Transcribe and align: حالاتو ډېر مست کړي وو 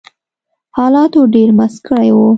حالاتو 0.77 1.21
ډېر 1.33 1.49
مست 1.57 1.79
کړي 1.87 2.09
وو 2.13 2.27